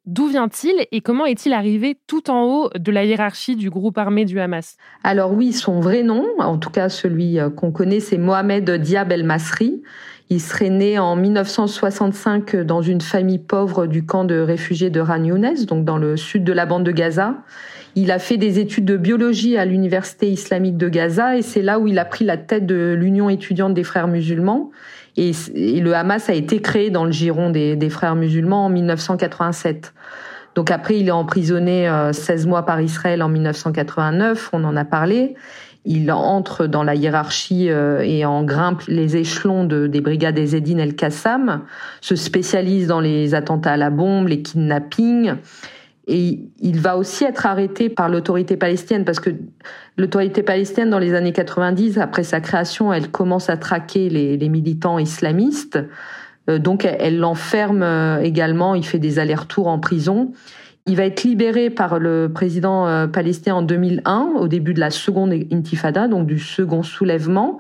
D'où 0.07 0.27
vient-il 0.27 0.73
et 0.93 1.01
comment 1.01 1.25
est-il 1.25 1.51
arrivé 1.51 1.97
tout 2.07 2.31
en 2.31 2.45
haut 2.45 2.69
de 2.79 2.91
la 2.93 3.03
hiérarchie 3.03 3.57
du 3.57 3.69
groupe 3.69 3.97
armé 3.97 4.23
du 4.23 4.39
Hamas? 4.39 4.77
Alors 5.03 5.33
oui, 5.33 5.51
son 5.51 5.81
vrai 5.81 6.01
nom, 6.01 6.25
en 6.39 6.57
tout 6.57 6.69
cas 6.69 6.87
celui 6.87 7.37
euh, 7.37 7.49
qu'on 7.49 7.73
connaît, 7.73 7.99
c'est 7.99 8.17
Mohamed 8.17 8.71
Diab 8.71 9.11
el-Masri. 9.11 9.83
Il 10.29 10.39
serait 10.39 10.69
né 10.69 10.97
en 10.97 11.17
1965 11.17 12.55
dans 12.55 12.81
une 12.81 13.01
famille 13.01 13.37
pauvre 13.37 13.85
du 13.85 14.05
camp 14.05 14.23
de 14.23 14.39
réfugiés 14.39 14.89
de 14.89 15.01
Ran 15.01 15.25
Younes, 15.25 15.65
donc 15.67 15.83
dans 15.83 15.97
le 15.97 16.15
sud 16.15 16.45
de 16.45 16.53
la 16.53 16.65
bande 16.65 16.85
de 16.85 16.91
Gaza. 16.91 17.35
Il 17.99 18.11
a 18.11 18.19
fait 18.19 18.37
des 18.37 18.59
études 18.59 18.85
de 18.85 18.95
biologie 18.95 19.57
à 19.57 19.65
l'université 19.65 20.29
islamique 20.29 20.77
de 20.77 20.87
Gaza 20.87 21.35
et 21.35 21.41
c'est 21.41 21.63
là 21.63 21.79
où 21.79 21.87
il 21.87 21.97
a 21.97 22.05
pris 22.05 22.25
la 22.25 22.37
tête 22.37 22.67
de 22.67 22.93
l'Union 22.95 23.27
étudiante 23.27 23.73
des 23.73 23.83
frères 23.83 24.07
musulmans. 24.07 24.69
Et, 25.15 25.31
le 25.55 25.95
Hamas 25.95 26.29
a 26.29 26.35
été 26.35 26.61
créé 26.61 26.91
dans 26.91 27.05
le 27.05 27.11
giron 27.11 27.49
des, 27.49 27.89
frères 27.89 28.15
musulmans 28.15 28.65
en 28.65 28.69
1987. 28.69 29.95
Donc 30.53 30.69
après, 30.69 30.99
il 30.99 31.07
est 31.07 31.11
emprisonné 31.11 31.91
16 32.11 32.45
euh, 32.45 32.49
mois 32.49 32.67
par 32.67 32.81
Israël 32.81 33.23
en 33.23 33.29
1989, 33.29 34.51
on 34.53 34.63
en 34.63 34.75
a 34.75 34.85
parlé. 34.85 35.33
Il 35.83 36.11
entre 36.11 36.67
dans 36.67 36.83
la 36.83 36.93
hiérarchie 36.93 37.71
euh, 37.71 38.01
et 38.01 38.25
en 38.25 38.43
grimpe 38.43 38.83
les 38.87 39.17
échelons 39.17 39.63
de, 39.63 39.87
des 39.87 40.01
brigades 40.01 40.37
Ezzedine 40.37 40.81
El-Qassam, 40.81 41.61
se 42.01 42.15
spécialise 42.15 42.85
dans 42.85 42.99
les 42.99 43.33
attentats 43.33 43.71
à 43.71 43.77
la 43.77 43.89
bombe, 43.89 44.27
les 44.27 44.43
kidnappings. 44.43 45.33
Et 46.07 46.39
il 46.59 46.79
va 46.79 46.97
aussi 46.97 47.25
être 47.25 47.45
arrêté 47.45 47.89
par 47.89 48.07
l'autorité 48.07 48.55
palestinienne 48.55 49.03
parce 49.03 49.19
que 49.19 49.29
l'autorité 49.97 50.41
palestinienne, 50.41 50.89
dans 50.89 50.99
les 50.99 51.13
années 51.13 51.33
90, 51.33 51.97
après 51.97 52.23
sa 52.23 52.39
création, 52.39 52.93
elle 52.93 53.11
commence 53.11 53.49
à 53.49 53.57
traquer 53.57 54.09
les, 54.09 54.37
les 54.37 54.49
militants 54.49 54.99
islamistes. 54.99 55.77
Euh, 56.49 56.59
donc 56.59 56.85
elle 56.85 57.19
l'enferme 57.19 57.83
euh, 57.83 58.21
également, 58.21 58.75
il 58.75 58.85
fait 58.85 58.99
des 58.99 59.19
allers-retours 59.19 59.67
en 59.67 59.79
prison. 59.79 60.31
Il 60.85 60.95
va 60.95 61.03
être 61.03 61.23
libéré 61.23 61.69
par 61.69 61.99
le 61.99 62.31
président 62.33 62.87
euh, 62.87 63.07
palestinien 63.07 63.55
en 63.55 63.61
2001, 63.61 64.35
au 64.37 64.47
début 64.47 64.73
de 64.73 64.79
la 64.79 64.89
seconde 64.89 65.33
intifada, 65.51 66.07
donc 66.07 66.25
du 66.25 66.39
second 66.39 66.83
soulèvement. 66.83 67.59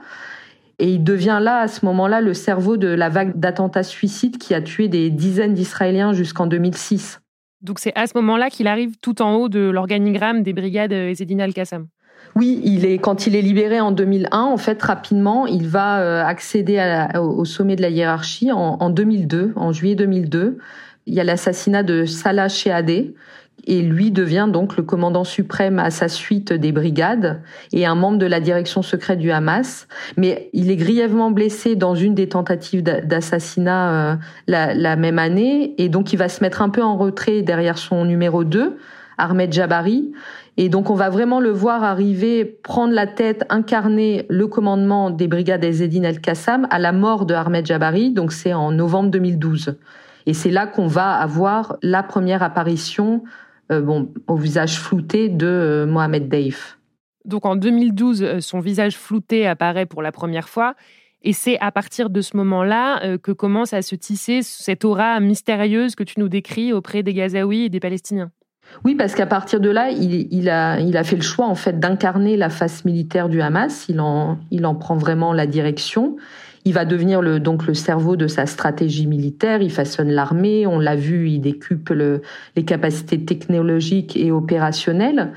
Et 0.79 0.91
il 0.91 1.03
devient 1.03 1.39
là, 1.41 1.57
à 1.59 1.67
ce 1.67 1.85
moment-là, 1.85 2.21
le 2.21 2.33
cerveau 2.33 2.77
de 2.77 2.87
la 2.87 3.09
vague 3.09 3.37
d'attentats 3.37 3.83
suicides 3.83 4.37
qui 4.37 4.53
a 4.53 4.61
tué 4.61 4.87
des 4.87 5.09
dizaines 5.09 5.53
d'Israéliens 5.53 6.13
jusqu'en 6.13 6.45
2006. 6.45 7.19
Donc 7.61 7.79
c'est 7.79 7.93
à 7.95 8.07
ce 8.07 8.13
moment-là 8.17 8.49
qu'il 8.49 8.67
arrive 8.67 8.97
tout 9.01 9.21
en 9.21 9.35
haut 9.35 9.49
de 9.49 9.69
l'organigramme 9.69 10.43
des 10.43 10.53
brigades 10.53 10.91
Ezedine 10.93 11.41
al-Qassam. 11.41 11.87
Oui, 12.35 12.61
il 12.63 12.85
est 12.85 12.97
quand 12.97 13.25
il 13.25 13.35
est 13.35 13.41
libéré 13.41 13.79
en 13.79 13.91
2001, 13.91 14.41
en 14.41 14.57
fait 14.57 14.81
rapidement, 14.81 15.47
il 15.47 15.67
va 15.67 16.01
euh, 16.01 16.23
accéder 16.23 17.07
au 17.15 17.45
sommet 17.45 17.75
de 17.75 17.81
la 17.81 17.89
hiérarchie 17.89 18.51
en, 18.51 18.77
en 18.79 18.89
2002, 18.89 19.53
en 19.55 19.71
juillet 19.71 19.95
2002. 19.95 20.57
Il 21.07 21.13
y 21.13 21.19
a 21.19 21.23
l'assassinat 21.23 21.83
de 21.83 22.05
Salah 22.05 22.49
Shehadeh, 22.49 23.15
et 23.65 23.81
lui 23.81 24.11
devient 24.11 24.47
donc 24.51 24.77
le 24.77 24.83
commandant 24.83 25.23
suprême 25.23 25.79
à 25.79 25.91
sa 25.91 26.07
suite 26.07 26.53
des 26.53 26.71
brigades 26.71 27.41
et 27.73 27.85
un 27.85 27.95
membre 27.95 28.17
de 28.17 28.25
la 28.25 28.39
direction 28.39 28.81
secrète 28.81 29.19
du 29.19 29.31
Hamas. 29.31 29.87
Mais 30.15 30.49
il 30.53 30.71
est 30.71 30.75
grièvement 30.75 31.31
blessé 31.31 31.75
dans 31.75 31.95
une 31.95 32.15
des 32.15 32.29
tentatives 32.29 32.83
d'assassinat 32.83 34.13
euh, 34.13 34.15
la, 34.47 34.95
même 34.95 35.19
année 35.19 35.75
et 35.77 35.89
donc 35.89 36.13
il 36.13 36.17
va 36.17 36.29
se 36.29 36.43
mettre 36.43 36.61
un 36.61 36.69
peu 36.69 36.81
en 36.81 36.97
retrait 36.97 37.41
derrière 37.41 37.77
son 37.77 38.05
numéro 38.05 38.43
2, 38.43 38.77
Ahmed 39.17 39.51
Jabari. 39.51 40.11
Et 40.59 40.69
donc 40.69 40.89
on 40.89 40.95
va 40.95 41.09
vraiment 41.09 41.39
le 41.39 41.51
voir 41.51 41.83
arriver, 41.83 42.45
prendre 42.45 42.93
la 42.93 43.05
tête, 43.05 43.45
incarner 43.49 44.25
le 44.29 44.47
commandement 44.47 45.11
des 45.11 45.27
brigades 45.27 45.63
Ezzedine 45.63 46.05
El-Qassam 46.05 46.67
à 46.71 46.79
la 46.79 46.91
mort 46.91 47.25
de 47.25 47.33
Ahmed 47.33 47.65
Jabari, 47.65 48.11
donc 48.11 48.31
c'est 48.31 48.53
en 48.53 48.71
novembre 48.71 49.11
2012. 49.11 49.75
Et 50.25 50.33
c'est 50.33 50.51
là 50.51 50.67
qu'on 50.67 50.87
va 50.87 51.13
avoir 51.13 51.77
la 51.81 52.03
première 52.03 52.43
apparition 52.43 53.23
euh, 53.71 53.81
bon, 53.81 54.13
au 54.27 54.37
visage 54.37 54.79
flouté 54.79 55.29
de 55.29 55.47
euh, 55.47 55.85
Mohamed 55.85 56.29
Deif. 56.29 56.77
Donc 57.25 57.45
en 57.45 57.55
2012, 57.55 58.23
euh, 58.23 58.39
son 58.39 58.59
visage 58.59 58.97
flouté 58.97 59.45
apparaît 59.45 59.85
pour 59.85 60.01
la 60.01 60.11
première 60.11 60.47
fois. 60.47 60.75
Et 61.23 61.33
c'est 61.33 61.59
à 61.59 61.71
partir 61.71 62.09
de 62.09 62.21
ce 62.21 62.37
moment-là 62.37 63.17
que 63.17 63.31
commence 63.31 63.73
à 63.73 63.81
se 63.81 63.95
tisser 63.95 64.43
cette 64.43 64.85
aura 64.85 65.19
mystérieuse 65.19 65.95
que 65.95 66.03
tu 66.03 66.19
nous 66.19 66.29
décris 66.29 66.71
auprès 66.71 67.01
des 67.01 67.13
Gazaouis 67.13 67.65
et 67.65 67.69
des 67.69 67.79
Palestiniens. 67.79 68.31
Oui, 68.85 68.93
parce 68.95 69.15
qu'à 69.15 69.25
partir 69.25 69.59
de 69.59 69.69
là, 69.69 69.89
il, 69.89 70.47
a, 70.47 70.79
il 70.79 70.95
a 70.95 71.03
fait 71.03 71.15
le 71.15 71.23
choix 71.23 71.47
en 71.47 71.55
fait 71.55 71.79
d'incarner 71.79 72.37
la 72.37 72.49
face 72.49 72.85
militaire 72.85 73.29
du 73.29 73.41
Hamas. 73.41 73.87
Il 73.89 73.99
en, 73.99 74.37
il 74.51 74.65
en 74.67 74.75
prend 74.75 74.95
vraiment 74.95 75.33
la 75.33 75.47
direction. 75.47 76.17
Il 76.67 76.73
va 76.73 76.83
devenir 76.83 77.21
le, 77.21 77.39
donc 77.39 77.65
le 77.65 77.73
cerveau 77.73 78.17
de 78.17 78.27
sa 78.27 78.45
stratégie 78.45 79.07
militaire. 79.07 79.61
Il 79.61 79.71
façonne 79.71 80.09
l'armée. 80.09 80.67
On 80.67 80.79
l'a 80.79 80.97
vu, 80.97 81.29
il 81.29 81.39
décupe 81.39 81.93
les 82.57 82.65
capacités 82.65 83.23
technologiques 83.23 84.17
et 84.17 84.33
opérationnelles. 84.33 85.31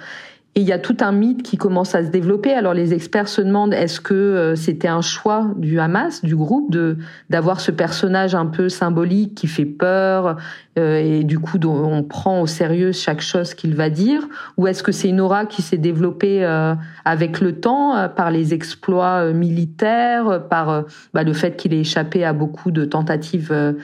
Il 0.61 0.67
y 0.67 0.73
a 0.73 0.79
tout 0.79 0.99
un 1.01 1.13
mythe 1.13 1.43
qui 1.43 1.57
commence 1.57 1.95
à 1.95 2.05
se 2.05 2.11
développer. 2.11 2.53
Alors 2.53 2.75
les 2.75 2.93
experts 2.93 3.29
se 3.29 3.41
demandent 3.41 3.73
est-ce 3.73 3.99
que 3.99 4.13
euh, 4.13 4.57
c'était 4.57 4.89
un 4.89 5.01
choix 5.01 5.47
du 5.57 5.81
Hamas, 5.81 6.23
du 6.23 6.37
groupe, 6.37 6.71
de 6.71 6.99
d'avoir 7.31 7.61
ce 7.63 7.71
personnage 7.71 8.35
un 8.35 8.45
peu 8.45 8.69
symbolique 8.69 9.35
qui 9.35 9.47
fait 9.47 9.65
peur 9.65 10.37
euh, 10.79 10.99
et 10.99 11.25
du 11.25 11.39
coup 11.39 11.57
on 11.65 12.03
prend 12.03 12.43
au 12.43 12.47
sérieux 12.47 12.93
chaque 12.93 13.23
chose 13.23 13.55
qu'il 13.55 13.75
va 13.75 13.89
dire, 13.89 14.29
ou 14.59 14.67
est-ce 14.67 14.83
que 14.83 14.93
c'est 14.93 15.09
une 15.09 15.23
aura 15.23 15.47
qui 15.47 15.63
s'est 15.63 15.79
développée 15.79 16.45
euh, 16.45 16.75
avec 17.07 17.41
le 17.41 17.59
temps 17.59 18.11
par 18.15 18.31
les 18.31 18.53
exploits 18.53 19.33
militaires, 19.33 20.47
par 20.51 20.85
bah, 21.15 21.23
le 21.23 21.33
fait 21.33 21.57
qu'il 21.57 21.73
ait 21.73 21.81
échappé 21.81 22.23
à 22.23 22.35
beaucoup 22.35 22.71
de 22.71 22.85
tentatives 22.85 23.75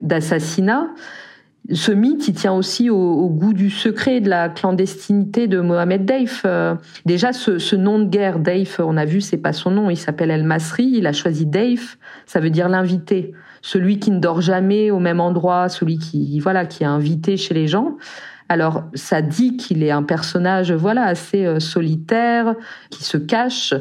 d'assassinat? 0.00 0.88
Ce 1.72 1.92
mythe, 1.92 2.28
il 2.28 2.34
tient 2.34 2.52
aussi 2.52 2.90
au, 2.90 3.28
goût 3.30 3.54
du 3.54 3.70
secret 3.70 4.20
de 4.20 4.28
la 4.28 4.50
clandestinité 4.50 5.46
de 5.46 5.60
Mohamed 5.60 6.04
Deif. 6.04 6.42
Euh, 6.44 6.74
déjà, 7.06 7.32
ce, 7.32 7.74
nom 7.74 7.98
de 7.98 8.04
guerre, 8.04 8.38
Deif, 8.38 8.80
on 8.80 8.98
a 8.98 9.06
vu, 9.06 9.22
c'est 9.22 9.38
pas 9.38 9.54
son 9.54 9.70
nom. 9.70 9.88
Il 9.88 9.96
s'appelle 9.96 10.30
El 10.30 10.44
Masri. 10.44 10.84
Il 10.84 11.06
a 11.06 11.12
choisi 11.12 11.46
Deif. 11.46 11.98
Ça 12.26 12.38
veut 12.38 12.50
dire 12.50 12.68
l'invité, 12.68 13.32
celui 13.62 13.98
qui 13.98 14.10
ne 14.10 14.18
dort 14.18 14.42
jamais 14.42 14.90
au 14.90 14.98
même 14.98 15.20
endroit, 15.20 15.70
celui 15.70 15.98
qui, 15.98 16.38
voilà, 16.38 16.66
qui 16.66 16.82
est 16.82 16.86
invité 16.86 17.38
chez 17.38 17.54
les 17.54 17.66
gens. 17.66 17.96
Alors, 18.48 18.84
ça 18.94 19.22
dit 19.22 19.56
qu'il 19.56 19.82
est 19.82 19.90
un 19.90 20.02
personnage, 20.02 20.70
voilà, 20.70 21.04
assez 21.04 21.46
euh, 21.46 21.60
solitaire, 21.60 22.54
qui 22.90 23.02
se 23.02 23.16
cache. 23.16 23.72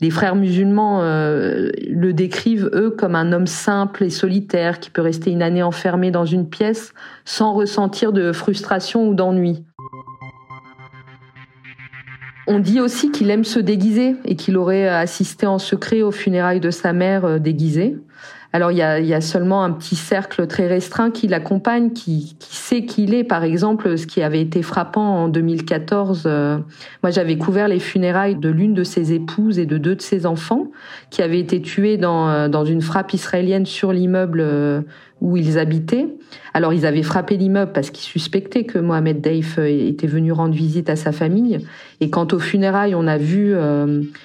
Les 0.00 0.10
frères 0.10 0.36
musulmans 0.36 1.00
euh, 1.02 1.70
le 1.90 2.12
décrivent, 2.12 2.70
eux, 2.72 2.90
comme 2.90 3.16
un 3.16 3.32
homme 3.32 3.48
simple 3.48 4.04
et 4.04 4.10
solitaire 4.10 4.78
qui 4.78 4.90
peut 4.90 5.02
rester 5.02 5.32
une 5.32 5.42
année 5.42 5.62
enfermé 5.62 6.12
dans 6.12 6.24
une 6.24 6.48
pièce 6.48 6.94
sans 7.24 7.52
ressentir 7.52 8.12
de 8.12 8.32
frustration 8.32 9.08
ou 9.08 9.14
d'ennui. 9.14 9.64
On 12.46 12.58
dit 12.58 12.80
aussi 12.80 13.10
qu'il 13.10 13.30
aime 13.30 13.44
se 13.44 13.60
déguiser 13.60 14.16
et 14.24 14.36
qu'il 14.36 14.56
aurait 14.56 14.88
assisté 14.88 15.46
en 15.46 15.58
secret 15.58 16.02
aux 16.02 16.10
funérailles 16.10 16.60
de 16.60 16.70
sa 16.70 16.92
mère 16.92 17.24
euh, 17.24 17.38
déguisée. 17.38 17.96
Alors 18.54 18.70
il 18.70 18.76
y 18.76 18.82
a, 18.82 19.20
seulement 19.22 19.64
un 19.64 19.70
petit 19.70 19.96
cercle 19.96 20.46
très 20.46 20.66
restreint 20.66 21.10
qui 21.10 21.26
l'accompagne, 21.26 21.90
qui, 21.92 22.36
sait 22.40 22.84
qui 22.84 23.04
il 23.04 23.14
est. 23.14 23.24
Par 23.24 23.44
exemple, 23.44 23.96
ce 23.96 24.06
qui 24.06 24.20
avait 24.20 24.42
été 24.42 24.62
frappant 24.62 25.24
en 25.24 25.28
2014, 25.28 26.24
euh, 26.26 26.58
moi 27.02 27.10
j'avais 27.10 27.38
couvert 27.38 27.66
les 27.66 27.78
funérailles 27.78 28.36
de 28.36 28.50
l'une 28.50 28.74
de 28.74 28.84
ses 28.84 29.14
épouses 29.14 29.58
et 29.58 29.64
de 29.64 29.78
deux 29.78 29.94
de 29.94 30.02
ses 30.02 30.26
enfants 30.26 30.70
qui 31.08 31.22
avaient 31.22 31.38
été 31.38 31.62
tués 31.62 31.96
dans, 31.96 32.28
euh, 32.28 32.48
dans 32.48 32.66
une 32.66 32.82
frappe 32.82 33.14
israélienne 33.14 33.64
sur 33.64 33.90
l'immeuble 33.90 34.40
euh, 34.42 34.82
où 35.22 35.38
ils 35.38 35.58
habitaient. 35.58 36.08
Alors 36.52 36.74
ils 36.74 36.84
avaient 36.84 37.02
frappé 37.02 37.38
l'immeuble 37.38 37.72
parce 37.72 37.90
qu'ils 37.90 38.04
suspectaient 38.04 38.64
que 38.64 38.78
Mohamed 38.78 39.22
Daif 39.22 39.56
était 39.58 40.06
venu 40.06 40.30
rendre 40.30 40.54
visite 40.54 40.90
à 40.90 40.96
sa 40.96 41.12
famille. 41.12 41.60
Et 42.00 42.10
quant 42.10 42.28
aux 42.30 42.38
funérailles, 42.38 42.94
on 42.94 43.06
a 43.06 43.16
vu 43.16 43.54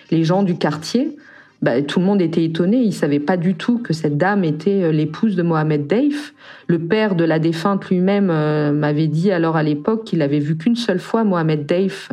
les 0.10 0.24
gens 0.24 0.42
du 0.42 0.58
quartier 0.58 1.16
bah, 1.62 1.82
tout 1.82 2.00
le 2.00 2.06
monde 2.06 2.22
était 2.22 2.44
étonné. 2.44 2.78
Il 2.78 2.94
savait 2.94 3.20
pas 3.20 3.38
du 3.38 3.56
tout 3.56 3.80
que 3.80 3.94
cette 3.94 4.18
dame 4.18 4.44
était 4.44 4.84
euh, 4.84 4.92
l'épouse 4.92 5.36
de 5.36 5.44
Mohamed 5.44 5.88
Deif. 5.88 6.34
Le 6.68 6.80
père 6.80 7.16
de 7.16 7.24
la 7.24 7.40
défunte 7.40 7.90
lui-même 7.90 8.30
euh, 8.30 8.72
m'avait 8.72 9.08
dit 9.08 9.32
alors 9.32 9.56
à 9.56 9.64
l'époque 9.64 10.04
qu'il 10.04 10.22
avait 10.22 10.40
vu 10.40 10.58
qu'une 10.58 10.76
seule 10.76 11.00
fois 11.00 11.24
Mohamed 11.24 11.66
Deif. 11.66 12.10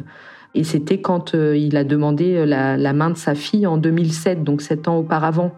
Et 0.55 0.65
c'était 0.65 1.01
quand 1.01 1.35
euh, 1.35 1.57
il 1.57 1.77
a 1.77 1.85
demandé 1.85 2.47
la, 2.47 2.93
main 2.93 3.11
de 3.11 3.17
sa 3.17 3.35
fille 3.35 3.67
en 3.67 3.77
2007, 3.77 4.45
donc 4.45 4.63
sept 4.63 4.89
ans 4.89 4.99
auparavant. 4.99 5.53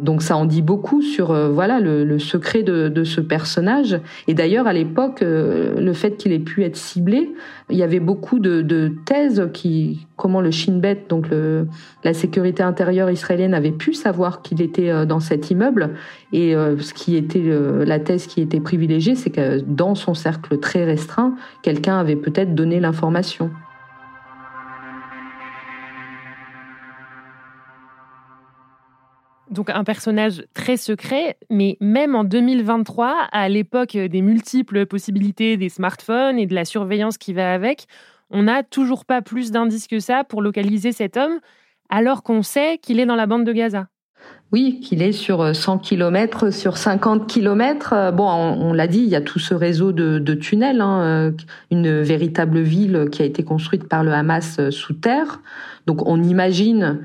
Donc 0.00 0.22
ça 0.22 0.36
en 0.36 0.46
dit 0.46 0.62
beaucoup 0.62 1.02
sur 1.02 1.30
euh, 1.30 1.50
voilà 1.50 1.78
le, 1.78 2.18
secret 2.18 2.62
de, 2.62 3.04
ce 3.04 3.20
personnage. 3.20 4.00
Et 4.28 4.34
d'ailleurs 4.34 4.66
à 4.66 4.72
l'époque, 4.72 5.22
euh, 5.22 5.78
le 5.78 5.92
fait 5.92 6.16
qu'il 6.16 6.32
ait 6.32 6.38
pu 6.38 6.64
être 6.64 6.76
ciblé, 6.76 7.32
il 7.68 7.76
y 7.76 7.82
avait 7.82 8.00
beaucoup 8.00 8.38
de, 8.38 8.92
thèses 9.04 9.48
qui 9.52 10.06
comment 10.16 10.40
le 10.40 10.50
Shin 10.50 10.78
Bet, 10.78 11.06
donc 11.08 11.26
la 12.04 12.14
sécurité 12.14 12.62
intérieure 12.62 13.10
israélienne, 13.10 13.54
avait 13.54 13.70
pu 13.72 13.94
savoir 13.94 14.42
qu'il 14.42 14.60
était 14.60 14.90
euh, 14.90 15.06
dans 15.06 15.20
cet 15.20 15.50
immeuble. 15.50 15.90
Et 16.32 16.52
ce 16.52 16.94
qui 16.94 17.16
était 17.16 17.42
la 17.84 17.98
thèse 17.98 18.28
qui 18.28 18.40
était 18.40 18.60
privilégiée, 18.60 19.16
c'est 19.16 19.30
que 19.30 19.60
dans 19.60 19.96
son 19.96 20.14
cercle 20.14 20.58
très 20.58 20.84
restreint, 20.84 21.34
quelqu'un 21.62 21.98
avait 21.98 22.14
peut-être 22.14 22.54
donné 22.54 22.78
l'information. 22.78 23.50
Donc 29.50 29.68
un 29.68 29.82
personnage 29.82 30.44
très 30.54 30.76
secret, 30.76 31.36
mais 31.50 31.76
même 31.80 32.14
en 32.14 32.22
2023, 32.22 33.28
à 33.32 33.48
l'époque 33.48 33.96
des 33.96 34.22
multiples 34.22 34.86
possibilités 34.86 35.56
des 35.56 35.68
smartphones 35.68 36.38
et 36.38 36.46
de 36.46 36.54
la 36.54 36.64
surveillance 36.64 37.18
qui 37.18 37.32
va 37.32 37.52
avec, 37.52 37.86
on 38.30 38.44
n'a 38.44 38.62
toujours 38.62 39.04
pas 39.04 39.22
plus 39.22 39.50
d'indices 39.50 39.88
que 39.88 39.98
ça 39.98 40.22
pour 40.22 40.40
localiser 40.40 40.92
cet 40.92 41.16
homme, 41.16 41.40
alors 41.88 42.22
qu'on 42.22 42.42
sait 42.42 42.78
qu'il 42.78 43.00
est 43.00 43.06
dans 43.06 43.16
la 43.16 43.26
bande 43.26 43.44
de 43.44 43.52
Gaza. 43.52 43.88
Oui, 44.52 44.80
qu'il 44.80 45.02
est 45.02 45.12
sur 45.12 45.54
100 45.54 45.78
km, 45.78 46.50
sur 46.50 46.76
50 46.76 47.28
km. 47.28 48.12
Bon, 48.12 48.28
on, 48.28 48.72
l'a 48.72 48.86
dit, 48.86 48.98
il 48.98 49.08
y 49.08 49.16
a 49.16 49.20
tout 49.20 49.38
ce 49.38 49.54
réseau 49.54 49.92
de, 49.92 50.34
tunnels, 50.34 50.80
hein, 50.80 51.02
euh, 51.02 51.32
une 51.70 52.02
véritable 52.02 52.60
ville 52.60 53.08
qui 53.10 53.22
a 53.22 53.24
été 53.24 53.44
construite 53.44 53.88
par 53.88 54.02
le 54.02 54.12
Hamas 54.12 54.58
euh, 54.58 54.70
sous 54.70 54.94
terre. 54.94 55.40
Donc 55.86 56.06
on 56.06 56.22
imagine 56.22 57.00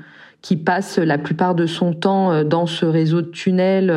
qu'il 0.46 0.62
passe 0.62 0.98
la 0.98 1.18
plupart 1.18 1.56
de 1.56 1.66
son 1.66 1.92
temps 1.92 2.30
euh, 2.30 2.44
dans 2.44 2.66
ce 2.66 2.86
réseau 2.86 3.20
de 3.20 3.26
tunnels 3.26 3.92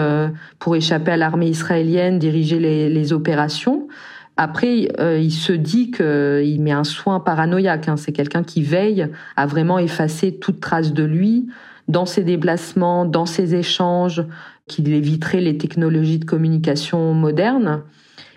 pour 0.58 0.76
échapper 0.76 1.12
à 1.12 1.18
l'armée 1.18 1.48
israélienne, 1.48 2.18
diriger 2.18 2.58
les, 2.60 3.14
opérations. 3.14 3.88
Après, 4.36 4.88
il 5.00 5.32
se 5.32 5.52
dit 5.52 5.92
qu'il 5.92 6.62
met 6.62 6.72
un 6.72 6.84
soin 6.84 7.20
paranoïaque. 7.20 7.88
Hein. 7.88 7.98
C'est 7.98 8.14
quelqu'un 8.14 8.44
qui 8.44 8.64
veille 8.64 9.08
à 9.36 9.46
vraiment 9.46 9.78
effacer 9.78 10.36
toute 10.36 10.60
trace 10.60 10.94
de 10.94 11.04
lui, 11.04 11.48
dans 11.88 12.06
ses 12.06 12.24
déplacements, 12.24 13.06
dans 13.06 13.26
ses 13.26 13.56
échanges, 13.56 14.24
qu'il 14.68 14.92
éviterait 14.92 15.42
les 15.42 15.58
technologies 15.58 16.20
de 16.20 16.26
communication 16.26 17.14
modernes. 17.14 17.82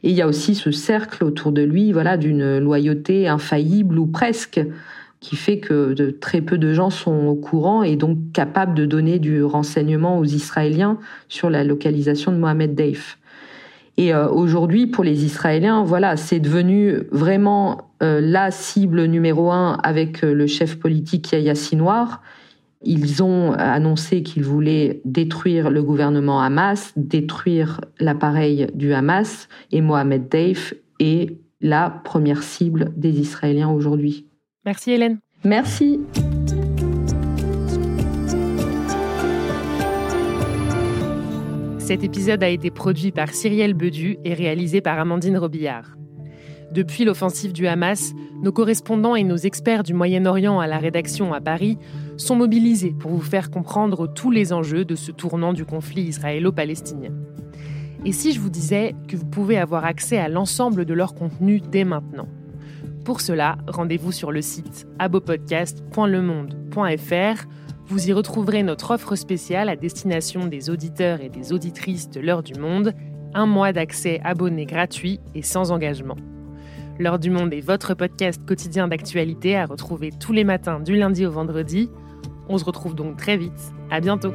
Et 0.03 0.11
il 0.11 0.17
y 0.17 0.23
a 0.23 0.27
aussi 0.27 0.55
ce 0.55 0.71
cercle 0.71 1.25
autour 1.25 1.53
de 1.53 1.63
lui, 1.63 1.93
voilà, 1.93 2.17
d'une 2.17 2.59
loyauté 2.59 3.29
infaillible 3.29 3.99
ou 3.99 4.07
presque, 4.07 4.61
qui 5.23 5.37
fait 5.37 5.59
que 5.59 5.95
de, 5.95 6.11
très 6.11 6.43
peu 6.43 6.59
de 6.59 6.75
gens 6.75 6.91
sont 6.91 7.27
au 7.27 7.37
courant 7.37 7.85
et 7.85 7.97
donc 7.97 8.19
capables 8.35 8.75
de 8.75 8.85
donner 8.85 9.21
du 9.21 9.43
renseignement 9.45 10.19
aux 10.19 10.25
Israéliens 10.25 10.99
sur 11.29 11.49
la 11.49 11.63
localisation 11.63 12.33
de 12.33 12.37
Mohamed 12.37 12.75
Deif. 12.75 13.19
Et 13.97 14.13
euh, 14.13 14.29
aujourd'hui, 14.29 14.89
pour 14.89 15.05
les 15.05 15.25
Israéliens, 15.25 15.85
voilà, 15.85 16.17
c'est 16.17 16.41
devenu 16.41 17.05
vraiment 17.13 17.93
euh, 18.03 18.21
la 18.21 18.51
cible 18.51 19.05
numéro 19.05 19.53
un 19.53 19.79
avec 19.85 20.25
euh, 20.25 20.35
le 20.35 20.47
chef 20.47 20.79
politique 20.79 21.31
Yahya 21.33 21.55
Sinwar 21.55 22.21
ils 22.85 23.23
ont 23.23 23.53
annoncé 23.53 24.25
qu'ils 24.25 24.43
voulaient 24.43 25.01
détruire 25.05 25.71
le 25.71 25.85
gouvernement 25.85 26.41
Hamas, 26.41 26.93
détruire 26.97 27.81
l'appareil 28.01 28.67
du 28.75 28.93
Hamas, 28.93 29.49
et 29.71 29.81
Mohamed 29.81 30.29
Deif 30.29 30.75
est 30.99 31.37
la 31.61 31.91
première 31.91 32.43
cible 32.43 32.93
des 32.97 33.21
Israéliens 33.21 33.71
aujourd'hui. 33.71 34.27
Merci 34.65 34.93
Hélène. 34.93 35.19
Merci. 35.45 35.99
Cet 41.79 42.05
épisode 42.05 42.45
a 42.45 42.49
été 42.49 42.71
produit 42.71 43.11
par 43.11 43.31
Cyrielle 43.31 43.75
Bedu 43.75 44.19
et 44.25 44.35
réalisé 44.35 44.81
par 44.81 45.01
Amandine 45.01 45.37
Robillard. 45.37 45.97
Depuis 46.71 47.05
l'offensive 47.05 47.53
du 47.53 47.67
Hamas, 47.67 48.13
nos 48.41 48.53
correspondants 48.53 49.17
et 49.17 49.25
nos 49.25 49.37
experts 49.37 49.83
du 49.83 49.95
Moyen-Orient 49.95 50.61
à 50.61 50.69
la 50.69 50.79
rédaction 50.79 51.35
à 51.35 51.41
Paris 51.41 51.77
sont 52.17 52.37
mobilisés 52.37 52.95
pour 52.99 53.11
vous 53.11 53.21
faire 53.21 53.51
comprendre 53.51 54.07
tous 54.07 54.31
les 54.31 54.53
enjeux 54.53 54.85
de 54.85 54.95
ce 54.95 55.11
tournant 55.11 55.53
du 55.53 55.65
conflit 55.65 56.05
israélo-palestinien. 56.05 57.13
Et 58.05 58.13
si 58.13 58.33
je 58.33 58.41
vous 58.41 58.49
disais 58.49 58.95
que 59.09 59.17
vous 59.17 59.27
pouvez 59.27 59.59
avoir 59.59 59.85
accès 59.85 60.19
à 60.19 60.29
l'ensemble 60.29 60.85
de 60.85 60.95
leur 60.95 61.15
contenu 61.15 61.61
dès 61.61 61.85
maintenant 61.85 62.29
Pour 63.05 63.21
cela, 63.21 63.59
rendez-vous 63.67 64.13
sur 64.13 64.31
le 64.31 64.43
site 64.43 64.87
abopodcast.lemonde.fr. 65.01 67.47
Vous 67.87 68.09
y 68.09 68.13
retrouverez 68.13 68.63
notre 68.63 68.93
offre 68.93 69.17
spéciale 69.17 69.69
à 69.69 69.75
destination 69.75 70.47
des 70.47 70.71
auditeurs 70.71 71.21
et 71.21 71.29
des 71.29 71.53
auditrices 71.53 72.09
de 72.11 72.21
l'heure 72.21 72.45
du 72.45 72.55
monde, 72.55 72.95
un 73.35 73.47
mois 73.47 73.73
d'accès 73.73 74.21
abonné 74.23 74.67
gratuit 74.67 75.19
et 75.35 75.43
sans 75.43 75.73
engagement. 75.73 76.15
L'heure 77.01 77.19
du 77.19 77.31
monde 77.31 77.53
est 77.53 77.61
votre 77.61 77.95
podcast 77.95 78.47
quotidien 78.47 78.87
d'actualité 78.87 79.57
à 79.57 79.67
retrouver 79.67 80.13
tous 80.13 80.33
les 80.33 80.45
matins 80.45 80.79
du 80.79 80.95
lundi 80.95 81.27
au 81.27 81.33
vendredi. 81.33 81.91
On 82.49 82.57
se 82.57 82.65
retrouve 82.65 82.95
donc 82.95 83.17
très 83.17 83.37
vite. 83.37 83.73
À 83.91 83.99
bientôt. 84.01 84.33